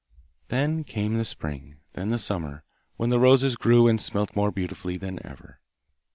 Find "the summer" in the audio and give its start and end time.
2.09-2.63